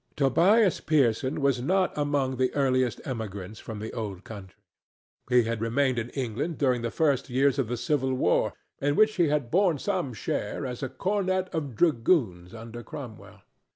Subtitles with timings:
[0.15, 4.59] Tobias Pearson was not among the earliest emigrants from the old country.
[5.29, 9.17] He had remained in England during the first years of the Civil War, in which
[9.17, 13.43] he had borne some share as a cornet of dragoons under Cromwell.